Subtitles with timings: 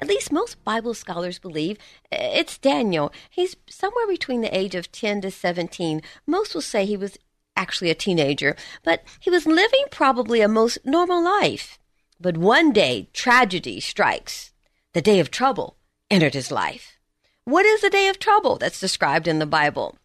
[0.00, 1.78] at least most Bible scholars believe
[2.10, 3.12] eh, it's Daniel.
[3.30, 6.02] He's somewhere between the age of 10 to 17.
[6.26, 7.18] Most will say he was
[7.56, 11.78] actually a teenager, but he was living probably a most normal life.
[12.20, 14.52] But one day, tragedy strikes.
[14.92, 15.76] The day of trouble
[16.10, 16.98] entered his life.
[17.44, 19.96] What is the day of trouble that's described in the Bible?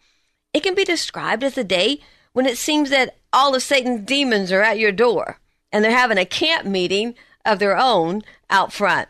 [0.53, 1.99] It can be described as a day
[2.33, 5.39] when it seems that all of Satan's demons are at your door
[5.71, 7.15] and they're having a camp meeting
[7.45, 9.07] of their own out front.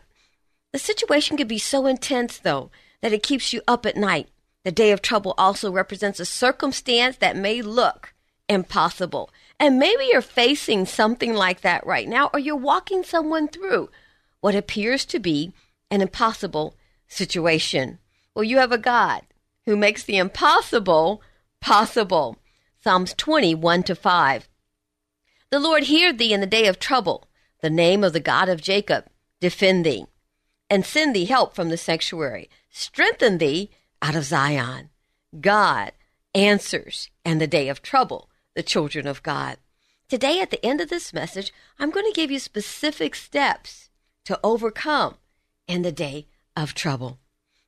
[0.72, 4.28] The situation can be so intense, though, that it keeps you up at night.
[4.64, 8.14] The day of trouble also represents a circumstance that may look
[8.48, 9.30] impossible.
[9.58, 13.90] And maybe you're facing something like that right now, or you're walking someone through
[14.40, 15.52] what appears to be
[15.90, 16.74] an impossible
[17.08, 17.98] situation.
[18.34, 19.22] Well, you have a God
[19.64, 21.22] who makes the impossible
[21.60, 22.38] possible.
[22.82, 24.48] Psalms 21 to 5.
[25.50, 27.26] The Lord hear thee in the day of trouble.
[27.60, 29.06] The name of the God of Jacob
[29.40, 30.06] defend thee
[30.70, 32.48] and send thee help from the sanctuary.
[32.70, 33.70] Strengthen thee
[34.00, 34.90] out of Zion.
[35.40, 35.92] God
[36.34, 39.58] answers and the day of trouble the children of God.
[40.08, 43.90] Today, at the end of this message, I'm going to give you specific steps
[44.24, 45.16] to overcome
[45.68, 46.26] in the day
[46.56, 47.18] of trouble.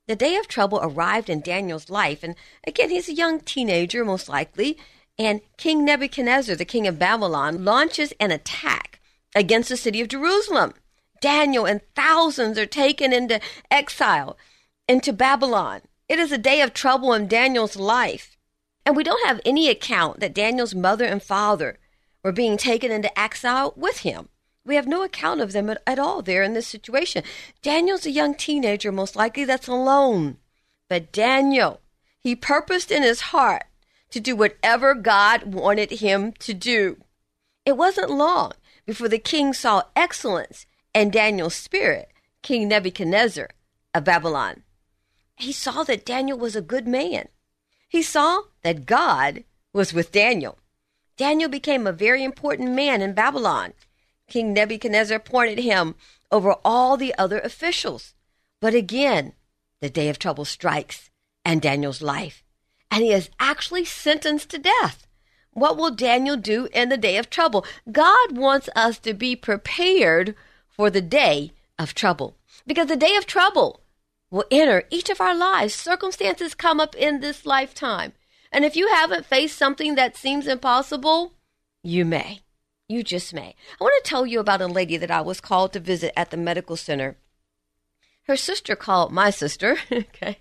[0.07, 2.35] The day of trouble arrived in Daniel's life, and
[2.67, 4.77] again, he's a young teenager, most likely,
[5.17, 8.99] and King Nebuchadnezzar, the king of Babylon, launches an attack
[9.33, 10.73] against the city of Jerusalem.
[11.23, 13.39] Daniel and thousands are taken into
[13.71, 14.37] exile,
[14.89, 15.79] into Babylon.
[16.09, 18.35] It is a day of trouble in Daniel's life.
[18.85, 21.79] And we don't have any account that Daniel's mother and father
[22.25, 24.27] were being taken into exile with him.
[24.65, 27.23] We have no account of them at, at, all there in this situation.
[27.61, 30.39] Daniel's a young teenager, most likely, that's alone.
[30.89, 31.79] But Daniel,
[32.19, 33.63] he purposed in his heart
[34.09, 36.97] to do whatever God wanted him to do.
[37.65, 38.51] It wasn't long
[38.85, 42.09] before the king saw excellence and Daniel's spirit,
[42.41, 43.49] King Nebuchadnezzar
[43.93, 44.63] of Babylon.
[45.35, 47.27] He saw that Daniel was a good man.
[47.87, 50.59] He saw that God was with Daniel.
[51.17, 53.73] Daniel became a very important man in Babylon.
[54.27, 55.95] King Nebuchadnezzar appointed him
[56.31, 58.13] over all the other officials.
[58.59, 59.33] But again,
[59.79, 61.11] the day of trouble strikes
[61.43, 62.43] and Daniel's life,
[62.89, 65.05] and he is actually sentenced to death.
[65.51, 67.65] What will Daniel do in the day of trouble?
[67.91, 70.35] God wants us to be prepared
[70.73, 72.35] for the day of trouble.
[72.67, 73.81] Because the day of trouble
[74.29, 75.73] will enter each of our lives.
[75.73, 78.13] Circumstances come up in this lifetime.
[78.51, 81.33] And if you haven't faced something that seems impossible,
[81.83, 82.39] you may.
[82.87, 83.55] You just may.
[83.79, 86.31] I want to tell you about a lady that I was called to visit at
[86.31, 87.17] the medical center.
[88.27, 90.39] Her sister called my sister, okay,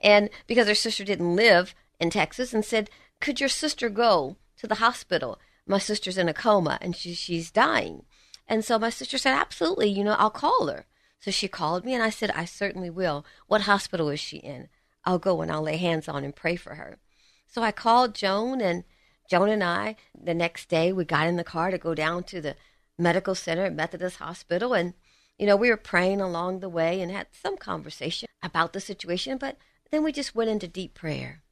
[0.00, 2.88] and because her sister didn't live in Texas, and said,
[3.20, 5.38] Could your sister go to the hospital?
[5.66, 8.04] My sister's in a coma and she, she's dying.
[8.48, 10.86] And so my sister said, Absolutely, you know, I'll call her.
[11.20, 13.24] So she called me and I said, I certainly will.
[13.46, 14.68] What hospital is she in?
[15.04, 16.98] I'll go and I'll lay hands on and pray for her.
[17.46, 18.84] So I called Joan and
[19.28, 22.40] Joan and I, the next day, we got in the car to go down to
[22.40, 22.56] the
[22.98, 24.72] medical center at Methodist Hospital.
[24.72, 24.94] And,
[25.38, 29.36] you know, we were praying along the way and had some conversation about the situation,
[29.36, 29.58] but
[29.90, 31.42] then we just went into deep prayer.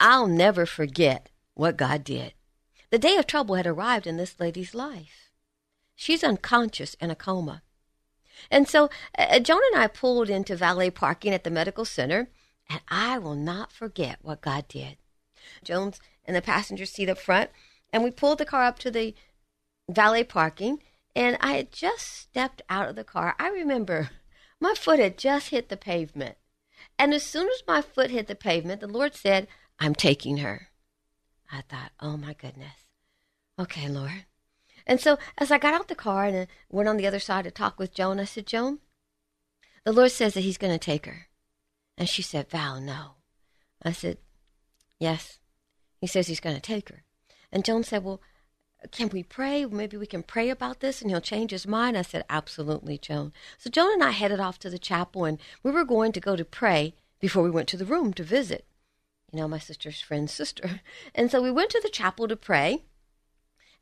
[0.00, 2.34] I'll never forget what God did.
[2.90, 5.29] The day of trouble had arrived in this lady's life.
[6.00, 7.60] She's unconscious in a coma.
[8.50, 8.88] And so
[9.18, 12.30] uh, Joan and I pulled into valet parking at the medical center,
[12.70, 14.96] and I will not forget what God did.
[15.62, 17.50] Joan's in the passenger seat up front,
[17.92, 19.14] and we pulled the car up to the
[19.90, 20.82] valet parking,
[21.14, 23.34] and I had just stepped out of the car.
[23.38, 24.08] I remember
[24.58, 26.38] my foot had just hit the pavement.
[26.98, 29.48] And as soon as my foot hit the pavement, the Lord said,
[29.78, 30.68] I'm taking her.
[31.52, 32.86] I thought, oh my goodness.
[33.58, 34.24] Okay, Lord.
[34.90, 37.52] And so as I got out the car and went on the other side to
[37.52, 38.80] talk with Joan, I said, Joan,
[39.84, 41.28] the Lord says that He's going to take her.
[41.96, 43.12] And she said, Val, no.
[43.84, 44.18] I said,
[44.98, 45.38] yes.
[46.00, 47.04] He says He's going to take her.
[47.52, 48.20] And Joan said, well,
[48.90, 49.64] can we pray?
[49.64, 51.96] Maybe we can pray about this and he'll change his mind.
[51.96, 53.32] I said, absolutely, Joan.
[53.58, 56.34] So Joan and I headed off to the chapel and we were going to go
[56.34, 58.66] to pray before we went to the room to visit.
[59.32, 60.80] You know, my sister's friend's sister.
[61.14, 62.82] And so we went to the chapel to pray.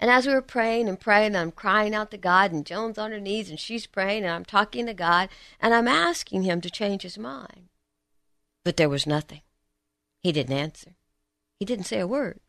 [0.00, 3.10] And as we were praying and praying, I'm crying out to God, and Joan's on
[3.10, 5.28] her knees and she's praying, and I'm talking to God,
[5.60, 7.68] and I'm asking him to change his mind.
[8.64, 9.42] But there was nothing.
[10.20, 10.96] He didn't answer.
[11.58, 12.40] He didn't say a word.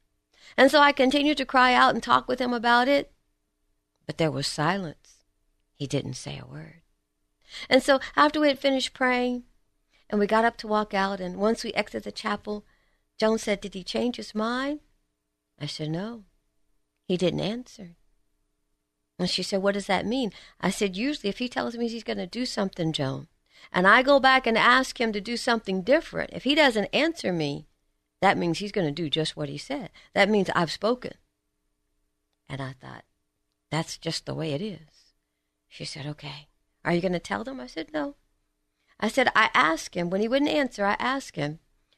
[0.58, 3.12] And so I continued to cry out and talk with him about it,
[4.06, 5.24] but there was silence.
[5.76, 6.82] He didn't say a word.
[7.70, 9.44] And so after we had finished praying
[10.10, 12.66] and we got up to walk out, and once we exited the chapel,
[13.20, 14.80] Joan said, Did he change his mind?
[15.60, 16.24] I said, No.
[17.10, 17.96] He didn't answer.
[19.18, 20.32] And she said, What does that mean?
[20.62, 23.28] I said, Usually, if he tells me he's going to do something, Joan,
[23.74, 27.34] and I go back and ask him to do something different, if he doesn't answer
[27.34, 27.66] me,
[28.22, 29.90] that means he's going to do just what he said.
[30.14, 31.14] That means I've spoken.
[32.48, 33.06] And I thought,
[33.72, 35.16] that's just the way it is.
[35.68, 36.48] She said, okay.
[36.86, 37.60] Are you going to tell them?
[37.60, 38.18] I said, no.
[39.00, 41.58] I said, I asked him, when he wouldn't answer, I asked him,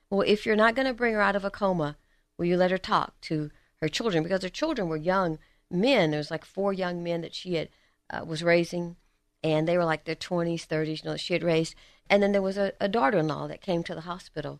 [0.10, 1.98] well, if you're not going to bring her out of a coma,
[2.38, 4.24] will you let her talk to her children?
[4.24, 5.40] Because her children were young
[5.70, 6.12] men.
[6.12, 7.70] There was like four young men that she had
[8.10, 8.98] uh, was raising,
[9.44, 11.76] and they were like their 20s, 30s, you know, she had raised.
[12.10, 14.60] And then there was a, a daughter-in-law that came to the hospital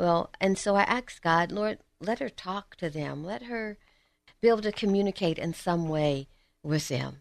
[0.00, 3.22] well, and so I asked God, Lord, let her talk to them.
[3.22, 3.76] Let her
[4.40, 6.26] be able to communicate in some way
[6.62, 7.18] with them.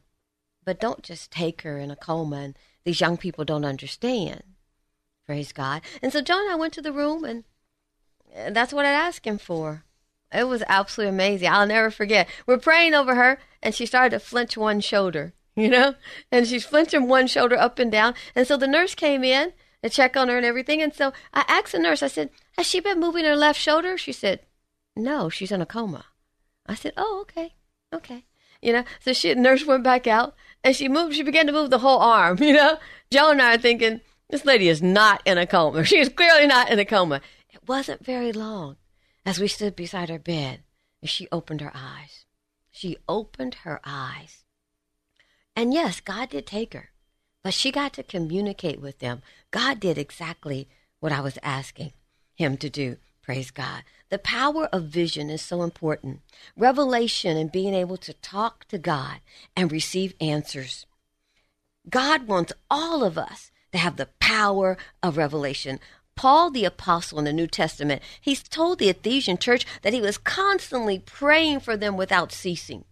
[0.64, 4.44] But don't just take her in a coma and these young people don't understand.
[5.26, 5.82] Praise God.
[6.02, 7.44] And so Joan I went to the room and
[8.56, 9.84] that's what I asked him for.
[10.32, 11.50] It was absolutely amazing.
[11.50, 12.28] I'll never forget.
[12.46, 15.96] We're praying over her and she started to flinch one shoulder, you know?
[16.32, 18.14] And she's flinching one shoulder up and down.
[18.36, 19.54] And so the nurse came in
[19.84, 20.82] to check on her and everything.
[20.82, 23.98] And so I asked the nurse, I said, Has she been moving her left shoulder?
[23.98, 24.42] She said,
[24.96, 26.06] No, she's in a coma.
[26.68, 27.56] I said, Oh, okay,
[27.94, 28.26] okay.
[28.62, 31.70] You know, so she nurse went back out and she moved, she began to move
[31.70, 32.78] the whole arm, you know.
[33.10, 35.84] Joan and I are thinking, This lady is not in a coma.
[35.86, 37.22] She is clearly not in a coma.
[37.52, 38.76] It wasn't very long
[39.26, 40.62] as we stood beside her bed
[41.02, 42.26] and she opened her eyes.
[42.72, 44.44] She opened her eyes.
[45.56, 46.92] And yes, God did take her.
[47.44, 49.22] But she got to communicate with them.
[49.52, 50.68] God did exactly
[51.00, 51.94] what I was asking
[52.36, 52.98] him to do.
[53.22, 53.84] Praise God.
[54.10, 56.22] The power of vision is so important.
[56.58, 59.20] Revelation and being able to talk to God
[59.56, 60.86] and receive answers.
[61.90, 65.80] God wants all of us to have the power of revelation.
[66.20, 70.18] Paul the apostle in the New Testament, he's told the Ephesian church that he was
[70.18, 72.84] constantly praying for them without ceasing.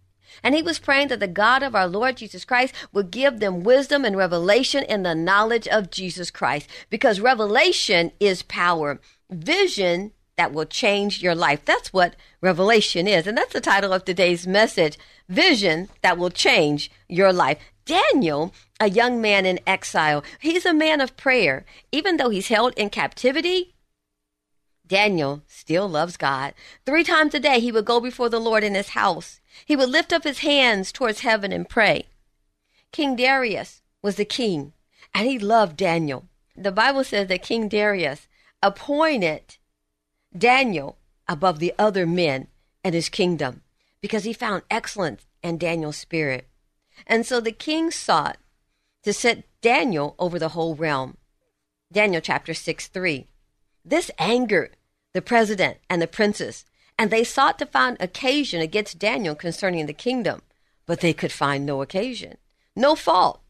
[0.42, 3.64] And he was praying that the God of our Lord Jesus Christ would give them
[3.64, 6.70] wisdom and revelation in the knowledge of Jesus Christ.
[6.88, 8.98] Because revelation is power.
[9.28, 11.62] Vision that will change your life.
[11.66, 13.26] That's what revelation is.
[13.26, 14.96] And that's the title of today's message
[15.28, 17.58] Vision that will change your life.
[17.88, 21.64] Daniel, a young man in exile, he's a man of prayer.
[21.90, 23.74] Even though he's held in captivity,
[24.86, 26.52] Daniel still loves God.
[26.84, 29.40] Three times a day he would go before the Lord in his house.
[29.64, 32.08] He would lift up his hands towards heaven and pray.
[32.92, 34.74] King Darius was the king,
[35.14, 36.28] and he loved Daniel.
[36.54, 38.28] The Bible says that King Darius
[38.62, 39.56] appointed
[40.36, 42.48] Daniel above the other men
[42.84, 43.62] in his kingdom
[44.02, 46.47] because he found excellence in Daniel's spirit.
[47.06, 48.38] And so the king sought
[49.04, 51.16] to set Daniel over the whole realm.
[51.92, 53.26] Daniel chapter 6 3.
[53.84, 54.76] This angered
[55.14, 56.64] the president and the princes
[56.98, 60.42] and they sought to find occasion against Daniel concerning the kingdom,
[60.84, 62.36] but they could find no occasion,
[62.74, 63.40] no fault.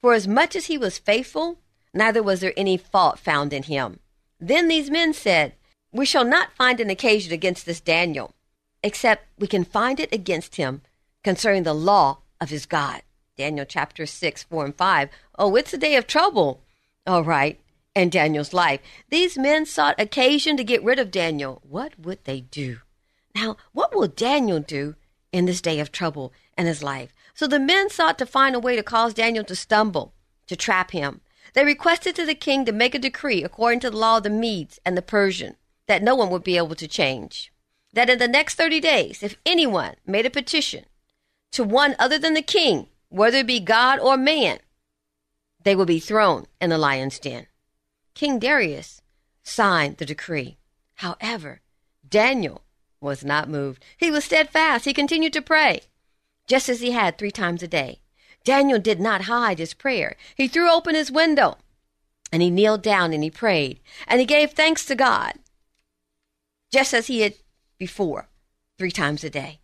[0.00, 1.58] For as much as he was faithful,
[1.92, 3.98] neither was there any fault found in him.
[4.38, 5.54] Then these men said,
[5.92, 8.34] We shall not find an occasion against this Daniel,
[8.82, 10.82] except we can find it against him
[11.24, 13.02] concerning the law of his God.
[13.38, 15.08] Daniel chapter 6, 4 and 5.
[15.38, 16.60] Oh, it's a day of trouble.
[17.06, 17.58] All right.
[17.94, 18.80] And Daniel's life.
[19.10, 21.62] These men sought occasion to get rid of Daniel.
[21.62, 22.78] What would they do?
[23.34, 24.96] Now, what will Daniel do
[25.30, 27.14] in this day of trouble in his life?
[27.32, 30.12] So the men sought to find a way to cause Daniel to stumble
[30.48, 31.20] to trap him.
[31.54, 34.30] They requested to the king to make a decree according to the law of the
[34.30, 35.56] Medes and the Persian
[35.86, 37.52] that no one would be able to change.
[37.92, 40.84] That in the next 30 days, if anyone made a petition
[41.52, 44.58] to one other than the king, whether it be God or man,
[45.62, 47.46] they will be thrown in the lion's den.
[48.14, 49.00] King Darius
[49.42, 50.58] signed the decree.
[50.96, 51.60] However,
[52.08, 52.62] Daniel
[53.00, 53.84] was not moved.
[53.96, 54.84] He was steadfast.
[54.84, 55.82] He continued to pray,
[56.46, 58.00] just as he had three times a day.
[58.44, 60.16] Daniel did not hide his prayer.
[60.34, 61.58] He threw open his window
[62.32, 65.34] and he kneeled down and he prayed and he gave thanks to God,
[66.72, 67.34] just as he had
[67.78, 68.28] before,
[68.78, 69.61] three times a day.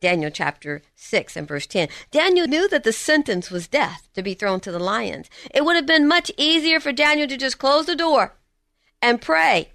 [0.00, 1.88] Daniel chapter 6 and verse 10.
[2.12, 5.28] Daniel knew that the sentence was death to be thrown to the lions.
[5.52, 8.36] It would have been much easier for Daniel to just close the door
[9.02, 9.72] and pray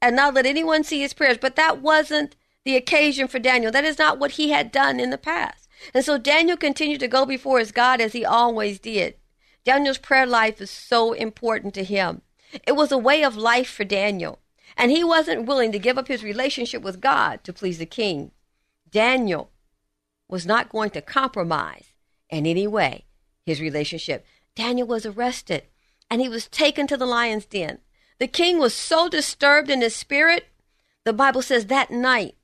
[0.00, 1.36] and not let anyone see his prayers.
[1.38, 3.70] But that wasn't the occasion for Daniel.
[3.70, 5.68] That is not what he had done in the past.
[5.92, 9.16] And so Daniel continued to go before his God as he always did.
[9.64, 12.22] Daniel's prayer life is so important to him.
[12.66, 14.38] It was a way of life for Daniel.
[14.76, 18.30] And he wasn't willing to give up his relationship with God to please the king.
[18.90, 19.50] Daniel
[20.28, 21.94] was not going to compromise
[22.28, 23.04] in any way
[23.44, 24.24] his relationship.
[24.54, 25.64] Daniel was arrested
[26.10, 27.78] and he was taken to the lion's den.
[28.18, 30.48] The king was so disturbed in his spirit,
[31.04, 32.36] the Bible says that night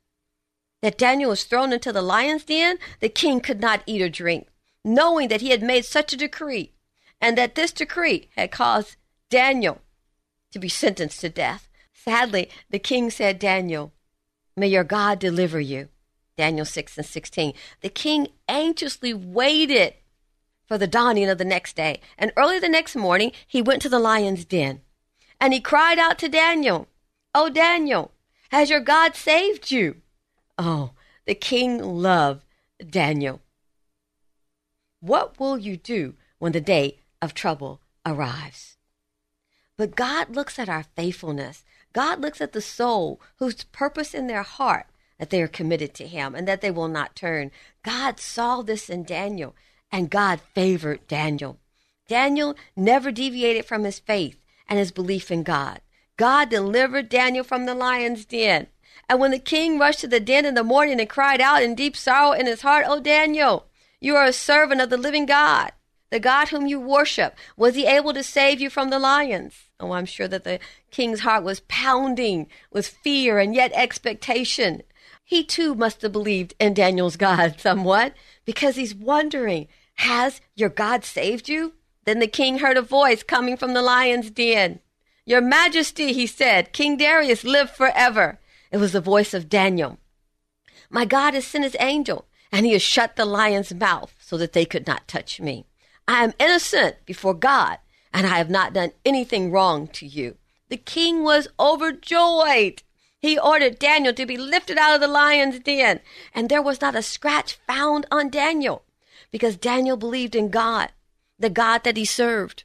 [0.83, 4.49] that Daniel was thrown into the lion's den, the king could not eat or drink,
[4.85, 6.73] knowing that he had made such a decree
[7.21, 8.97] and that this decree had caused
[9.31, 9.81] Daniel
[10.53, 11.69] to be sentenced to death.
[11.93, 13.93] Sadly, the king said, Daniel,
[14.57, 15.88] may your God deliver you.
[16.37, 17.55] Daniel 6 and 16.
[17.81, 19.95] The king anxiously waited
[20.66, 22.00] for the dawning of the next day.
[22.19, 24.83] And early the next morning, he went to the lion's den.
[25.40, 26.88] And he cried out to Daniel,
[27.35, 28.12] Oh, Daniel,
[28.50, 29.97] has your God saved you?
[30.59, 30.93] Oh,
[31.26, 32.45] the king loved
[32.88, 33.40] Daniel.
[35.00, 38.76] What will you do when the day of trouble arrives?
[39.76, 41.64] But God looks at our faithfulness.
[41.93, 44.87] God looks at the soul whose purpose in their heart
[45.19, 47.51] that they are committed to him and that they will not turn.
[47.83, 49.55] God saw this in Daniel
[49.91, 51.59] and God favored Daniel.
[52.09, 55.81] Daniel never deviated from his faith and his belief in God.
[56.17, 58.69] God delivered Daniel from the lion's den.
[59.09, 61.75] And when the king rushed to the den in the morning and cried out in
[61.75, 63.67] deep sorrow in his heart, O Daniel,
[64.01, 65.73] you are a servant of the living God,
[66.11, 67.37] the God whom you worship.
[67.57, 69.55] Was he able to save you from the lions?
[69.79, 70.59] Oh, I'm sure that the
[70.91, 74.83] king's heart was pounding with fear and yet expectation.
[75.28, 78.14] He too must have believed in Daniel's God somewhat
[78.45, 81.75] because he's wondering, has your God saved you?
[82.04, 84.78] Then the king heard a voice coming from the lion's den.
[85.25, 88.38] Your majesty, he said, King Darius live forever.
[88.71, 89.99] It was the voice of Daniel.
[90.88, 94.52] My God has sent his angel, and he has shut the lion's mouth so that
[94.52, 95.66] they could not touch me.
[96.06, 97.78] I am innocent before God,
[98.14, 100.37] and I have not done anything wrong to you.
[100.68, 102.85] The king was overjoyed.
[103.21, 106.01] He ordered Daniel to be lifted out of the lion's den,
[106.35, 108.85] and there was not a scratch found on Daniel
[109.31, 110.93] because Daniel believed in God,
[111.39, 112.65] the God that he served.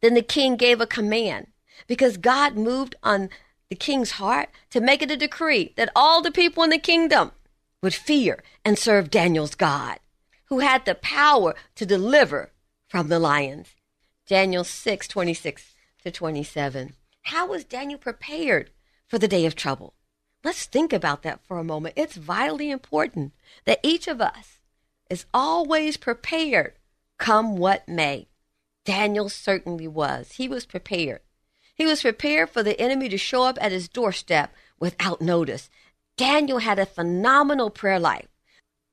[0.00, 1.48] Then the king gave a command
[1.86, 3.30] because God moved on
[3.70, 7.32] the king's heart to make it a decree that all the people in the kingdom
[7.82, 9.98] would fear and serve Daniel's God,
[10.46, 12.52] who had the power to deliver
[12.88, 13.74] from the lions.
[14.26, 16.94] Daniel 6 26 to 27.
[17.22, 18.70] How was Daniel prepared
[19.06, 19.94] for the day of trouble.
[20.42, 21.94] Let's think about that for a moment.
[21.96, 23.32] It's vitally important
[23.64, 24.60] that each of us
[25.08, 26.74] is always prepared,
[27.18, 28.28] come what may.
[28.84, 30.32] Daniel certainly was.
[30.32, 31.20] He was prepared.
[31.74, 35.70] He was prepared for the enemy to show up at his doorstep without notice.
[36.16, 38.28] Daniel had a phenomenal prayer life.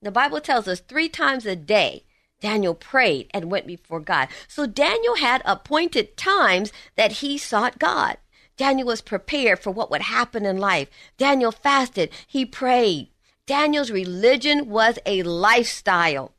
[0.02, 2.06] The Bible tells us three times a day
[2.40, 4.28] Daniel prayed and went before God.
[4.48, 8.18] So Daniel had appointed times that he sought God.
[8.62, 10.88] Daniel was prepared for what would happen in life.
[11.18, 13.10] Daniel fasted, he prayed.
[13.48, 16.36] Daniel's religion was a lifestyle.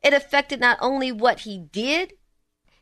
[0.00, 2.12] It affected not only what he did,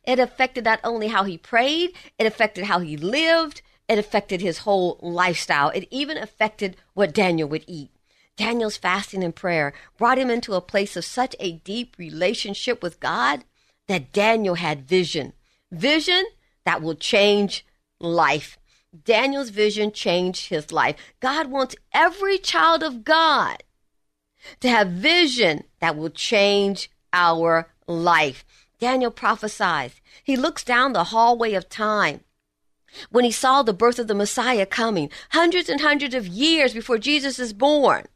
[0.05, 4.59] it affected not only how he prayed, it affected how he lived, it affected his
[4.59, 5.71] whole lifestyle.
[5.71, 7.93] It even affected what Daniel would eat.
[8.37, 13.01] Daniel's fasting and prayer brought him into a place of such a deep relationship with
[13.01, 13.45] God
[13.89, 15.33] that Daniel had vision.
[15.71, 16.27] Vision
[16.67, 17.65] that will change
[17.99, 18.59] life.
[19.05, 20.97] Daniel's vision changed his life.
[21.21, 23.63] God wants every child of God
[24.61, 28.45] to have vision that will change our life.
[28.79, 30.01] Daniel prophesies.
[30.23, 32.21] He looks down the hallway of time
[33.11, 36.99] when he saw the birth of the Messiah coming, hundreds and hundreds of years before
[36.99, 38.07] Jesus is born.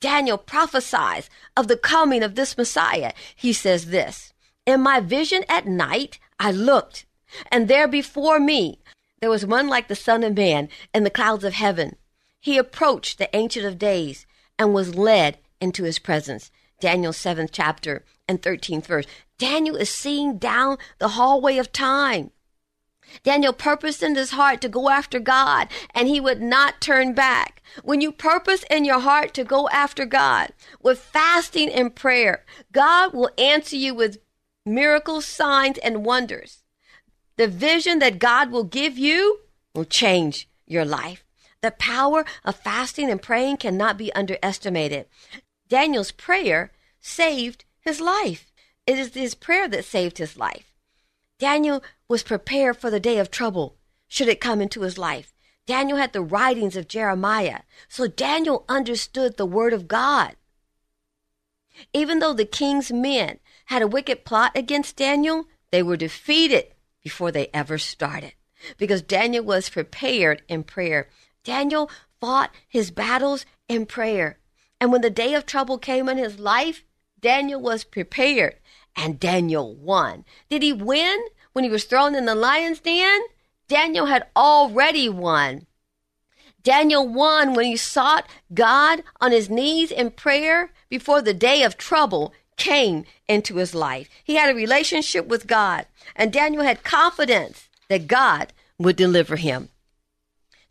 [0.00, 3.12] Daniel prophesies of the coming of this Messiah.
[3.34, 4.32] He says this
[4.66, 7.06] In my vision at night, I looked,
[7.50, 8.80] and there before me
[9.22, 11.94] there was one like the Son of Man in the clouds of heaven.
[12.40, 14.26] He approached the Ancient of Days
[14.58, 16.50] and was led into his presence.
[16.80, 19.06] Daniel 7th chapter and 13th verse.
[19.38, 22.32] Daniel is seeing down the hallway of time.
[23.22, 27.62] Daniel purposed in his heart to go after God and he would not turn back.
[27.84, 33.14] When you purpose in your heart to go after God with fasting and prayer, God
[33.14, 34.18] will answer you with
[34.66, 36.61] miracles, signs, and wonders.
[37.42, 39.40] The vision that God will give you
[39.74, 41.24] will change your life.
[41.60, 45.06] The power of fasting and praying cannot be underestimated.
[45.68, 46.70] Daniel's prayer
[47.00, 48.52] saved his life.
[48.86, 50.72] It is his prayer that saved his life.
[51.40, 55.34] Daniel was prepared for the day of trouble should it come into his life.
[55.66, 60.36] Daniel had the writings of Jeremiah, so Daniel understood the word of God.
[61.92, 66.66] Even though the king's men had a wicked plot against Daniel, they were defeated
[67.02, 68.34] before they ever started
[68.78, 71.08] because Daniel was prepared in prayer.
[71.44, 71.90] Daniel
[72.20, 74.38] fought his battles in prayer.
[74.80, 76.84] And when the day of trouble came in his life,
[77.20, 78.56] Daniel was prepared
[78.96, 80.24] and Daniel won.
[80.48, 81.18] Did he win
[81.52, 83.20] when he was thrown in the lion's den?
[83.68, 85.66] Daniel had already won.
[86.62, 91.76] Daniel won when he sought God on his knees in prayer before the day of
[91.76, 92.32] trouble
[92.62, 94.08] came into his life.
[94.22, 99.70] He had a relationship with God, and Daniel had confidence that God would deliver him.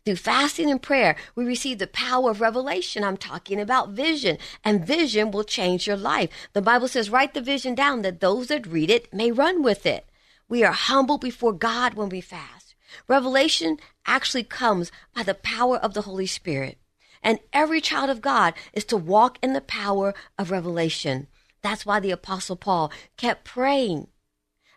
[0.06, 3.04] Through fasting and prayer, we receive the power of revelation.
[3.04, 6.30] I'm talking about vision, and vision will change your life.
[6.54, 9.84] The Bible says, write the vision down that those that read it may run with
[9.84, 10.06] it.
[10.48, 12.74] We are humble before God when we fast.
[13.06, 16.78] Revelation actually comes by the power of the Holy Spirit.
[17.22, 21.28] And every child of God is to walk in the power of revelation.
[21.62, 24.08] That's why the Apostle Paul kept praying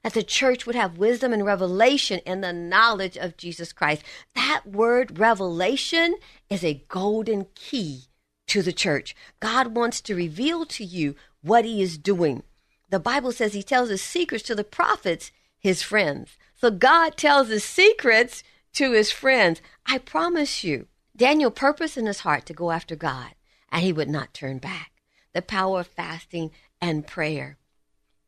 [0.06, 4.04] that the church would have wisdom and revelation in the knowledge of Jesus Christ.
[4.36, 8.04] That word revelation is a golden key
[8.46, 9.16] to the church.
[9.40, 12.44] God wants to reveal to you what he is doing.
[12.92, 16.38] The Bible says he tells his secrets to the prophets, his friends.
[16.54, 19.60] So God tells his secrets to his friends.
[19.88, 20.86] I promise you,
[21.18, 23.32] Daniel purposed in his heart to go after God,
[23.72, 24.92] and he would not turn back.
[25.34, 27.58] The power of fasting and prayer.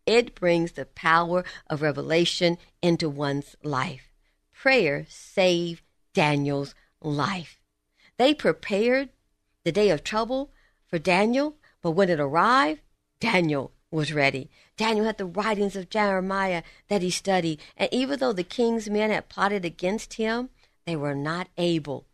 [0.06, 4.10] It brings the power of revelation into one's life.
[4.54, 5.84] Prayer saved
[6.14, 7.60] Daniel's life.
[8.18, 9.10] They prepared
[9.64, 10.52] the day of trouble
[10.88, 12.82] for Daniel, but when it arrived,
[13.20, 14.50] Daniel was ready.
[14.78, 19.12] Daniel had the writings of Jeremiah that he studied, and even though the king's men
[19.12, 20.50] had plotted against him,
[20.86, 22.06] they were not able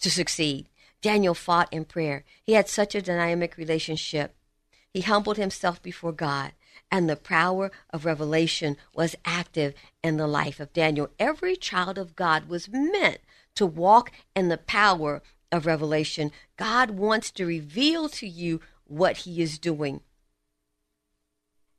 [0.00, 0.68] to succeed.
[1.00, 2.24] Daniel fought in prayer.
[2.42, 4.34] He had such a dynamic relationship.
[4.92, 6.52] He humbled himself before God
[6.92, 9.74] and the power of revelation was active
[10.04, 11.08] in the life of Daniel.
[11.18, 13.18] Every child of God was meant
[13.54, 16.30] to walk in the power of revelation.
[16.58, 20.02] God wants to reveal to you what he is doing.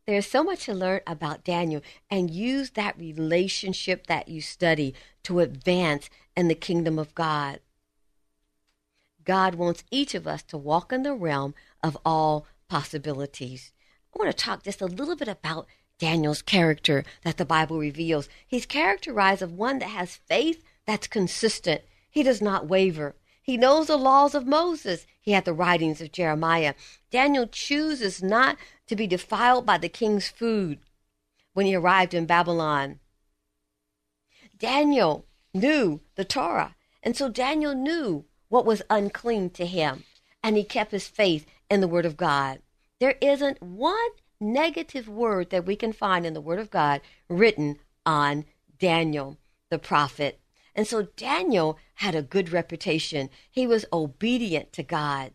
[0.08, 5.40] There's so much to learn about Daniel, and use that relationship that you study to
[5.40, 7.60] advance in the kingdom of God.
[9.24, 13.72] God wants each of us to walk in the realm of all possibilities.
[14.16, 15.68] I want to talk just a little bit about
[16.00, 18.28] Daniel's character that the Bible reveals.
[18.48, 21.84] He's characterized of one that has faith that's consistent.
[22.10, 23.16] He does not waver.
[23.44, 25.06] He knows the laws of Moses.
[25.22, 26.74] He had the writings of Jeremiah.
[27.12, 28.58] Daniel chooses not
[28.88, 30.80] to be defiled by the king's food
[31.54, 33.00] when he arrived in Babylon.
[34.58, 40.06] Daniel knew the Torah, and so Daniel knew what was unclean to him,
[40.42, 42.63] and he kept his faith in the Word of God.
[43.04, 47.80] There isn't one negative word that we can find in the Word of God written
[48.06, 48.46] on
[48.80, 49.38] Daniel,
[49.70, 50.40] the prophet.
[50.74, 53.30] And so Daniel had a good reputation.
[53.52, 55.34] He was obedient to God.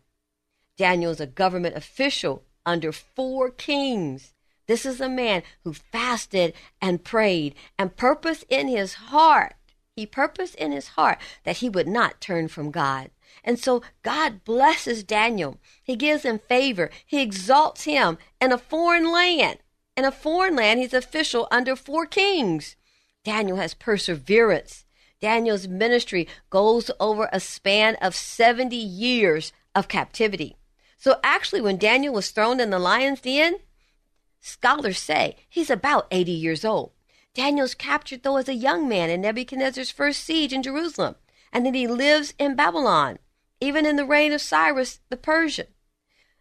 [0.77, 4.33] Daniel is a government official under four kings.
[4.65, 9.53] This is a man who fasted and prayed and purposed in his heart.
[9.95, 13.11] He purposed in his heart that he would not turn from God.
[13.43, 15.59] And so God blesses Daniel.
[15.83, 16.89] He gives him favor.
[17.05, 19.59] He exalts him in a foreign land.
[19.95, 22.75] In a foreign land, he's official under four kings.
[23.23, 24.85] Daniel has perseverance.
[25.19, 30.55] Daniel's ministry goes over a span of 70 years of captivity.
[30.97, 33.55] So actually, when Daniel was thrown in the lion's den,
[34.41, 36.91] scholars say he's about 80 years old.
[37.33, 41.15] Daniel's captured, though, as a young man in Nebuchadnezzar's first siege in Jerusalem
[41.51, 43.19] and then he lives in Babylon,
[43.59, 45.67] even in the reign of Cyrus the Persian.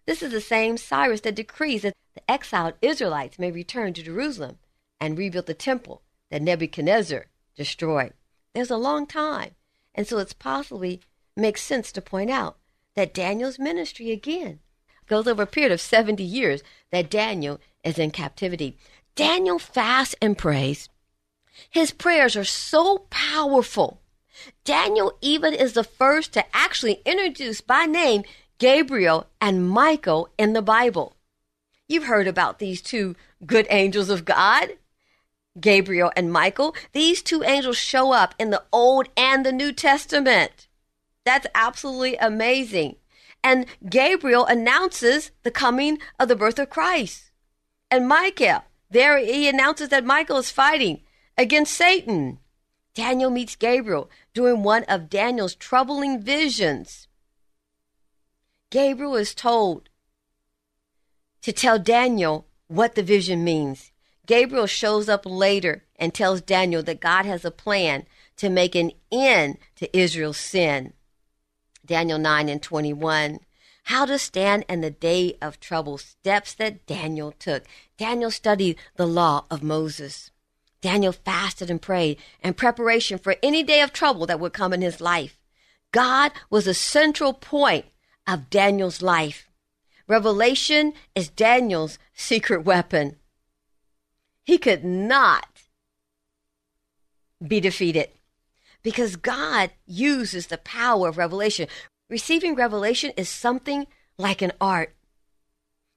[0.06, 4.58] This is the same Cyrus that decrees that the exiled Israelites may return to Jerusalem
[5.00, 8.14] and rebuild the temple that Nebuchadnezzar destroyed.
[8.54, 9.54] There's a long time.
[9.94, 11.00] And so it's possibly
[11.36, 12.58] makes sense to point out
[12.94, 14.60] that Daniel's ministry again
[15.06, 18.78] goes over a period of 70 years that Daniel is in captivity.
[19.14, 20.88] Daniel fasts and prays.
[21.70, 24.00] His prayers are so powerful.
[24.64, 28.22] Daniel even is the first to actually introduce by name
[28.58, 31.16] Gabriel and Michael in the Bible.
[31.88, 34.70] You've heard about these two good angels of God,
[35.58, 36.74] Gabriel and Michael.
[36.92, 40.68] These two angels show up in the Old and the New Testament.
[41.24, 42.96] That's absolutely amazing.
[43.42, 47.30] And Gabriel announces the coming of the birth of Christ.
[47.90, 51.02] And Michael, there he announces that Michael is fighting
[51.36, 52.38] against Satan.
[52.94, 57.08] Daniel meets Gabriel during one of Daniel's troubling visions.
[58.70, 59.88] Gabriel is told
[61.42, 63.90] to tell Daniel what the vision means.
[64.26, 68.92] Gabriel shows up later and tells Daniel that God has a plan to make an
[69.10, 70.92] end to Israel's sin.
[71.84, 73.40] Daniel 9 and 21.
[73.86, 77.64] How to stand in the day of trouble, steps that Daniel took.
[77.96, 80.30] Daniel studied the law of Moses.
[80.80, 84.82] Daniel fasted and prayed in preparation for any day of trouble that would come in
[84.82, 85.38] his life.
[85.92, 87.86] God was a central point
[88.26, 89.48] of Daniel's life.
[90.06, 93.16] Revelation is Daniel's secret weapon.
[94.44, 95.46] He could not
[97.46, 98.10] be defeated
[98.82, 101.68] because God uses the power of revelation.
[102.08, 103.86] Receiving revelation is something
[104.16, 104.94] like an art.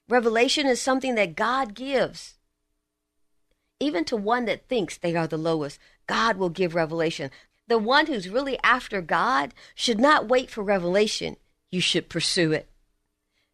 [0.09, 2.35] Revelation is something that God gives.
[3.81, 7.31] Even to one that thinks they are the lowest, God will give revelation.
[7.67, 11.37] The one who's really after God should not wait for revelation
[11.71, 12.69] you should pursue it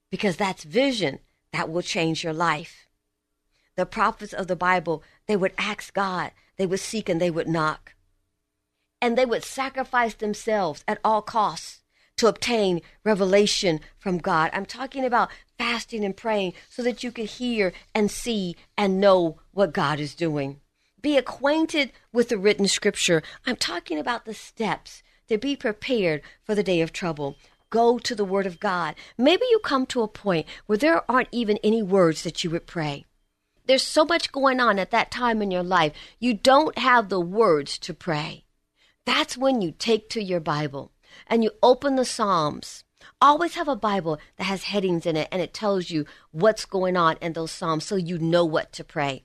[0.10, 1.20] because that's vision
[1.54, 2.88] that will change your life.
[3.78, 7.48] The prophets of the Bible, they would ask God, they would seek and they would
[7.48, 7.94] knock.
[9.00, 11.84] And they would sacrifice themselves at all costs
[12.18, 14.50] to obtain revelation from God.
[14.54, 19.40] I'm talking about fasting and praying so that you can hear and see and know
[19.52, 20.60] what God is doing.
[21.02, 23.24] Be acquainted with the written scripture.
[23.46, 27.38] I'm talking about the steps to be prepared for the day of trouble
[27.70, 28.96] go to the Word of God.
[29.18, 32.66] Maybe you come to a point where there aren't even any words that you would
[32.66, 33.06] pray.
[33.66, 37.20] There's so much going on at that time in your life, you don't have the
[37.20, 38.46] words to pray.
[39.06, 40.92] That's when you take to your Bible
[41.26, 42.84] and you open the Psalms.
[43.20, 46.96] Always have a Bible that has headings in it and it tells you what's going
[46.96, 49.24] on in those Psalms so you know what to pray.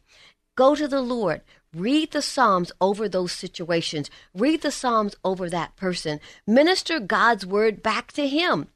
[0.54, 1.42] Go to the Lord.
[1.74, 4.10] Read the Psalms over those situations.
[4.34, 6.20] Read the Psalms over that person.
[6.46, 8.68] Minister God's word back to Him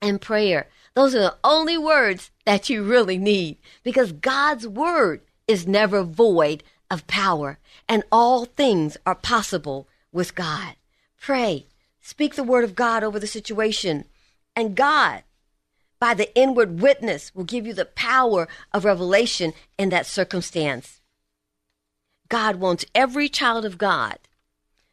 [0.00, 0.68] in prayer.
[0.94, 6.62] Those are the only words that you really need because God's word is never void
[6.90, 10.74] of power and all things are possible with God.
[11.20, 11.67] Pray.
[12.08, 14.06] Speak the word of God over the situation.
[14.56, 15.24] And God,
[16.00, 21.02] by the inward witness, will give you the power of revelation in that circumstance.
[22.30, 24.20] God wants every child of God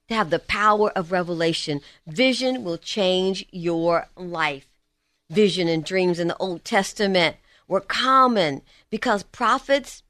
[0.09, 1.79] to have the power of revelation.
[2.05, 4.67] Vision will change your life.
[5.29, 10.03] Vision and dreams in the Old Testament were common because prophets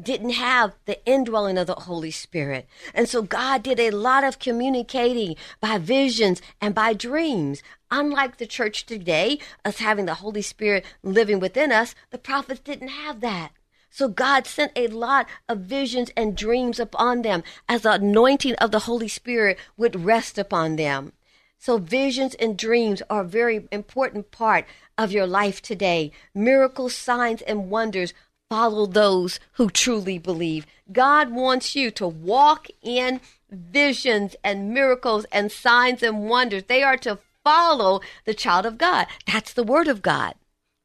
[0.00, 2.68] didn't have the indwelling of the Holy Spirit.
[2.94, 7.62] And so God did a lot of communicating by visions and by dreams.
[7.90, 12.88] Unlike the church today, us having the Holy Spirit living within us, the prophets didn't
[12.88, 13.52] have that.
[13.90, 18.70] So God sent a lot of visions and dreams upon them as the anointing of
[18.70, 21.12] the Holy Spirit would rest upon them.
[21.58, 24.66] So visions and dreams are a very important part
[24.98, 26.12] of your life today.
[26.34, 28.12] Miracles, signs, and wonders
[28.48, 30.66] follow those who truly believe.
[30.92, 36.64] God wants you to walk in visions and miracles and signs and wonders.
[36.64, 39.06] They are to follow the child of God.
[39.26, 40.34] That's the word of God.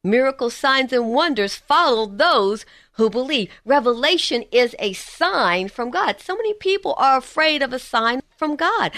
[0.04, 3.50] Miracles, signs, and wonders follow those who believe.
[3.64, 6.20] Revelation is a sign from God.
[6.20, 8.90] So many people are afraid of a sign from God.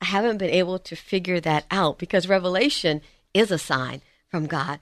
[0.00, 3.00] I haven't been able to figure that out because revelation
[3.34, 4.78] is a sign from God.